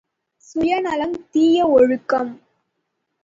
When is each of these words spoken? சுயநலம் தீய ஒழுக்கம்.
சுயநலம் 0.43 1.29
தீய 1.29 1.67
ஒழுக்கம். 1.67 2.31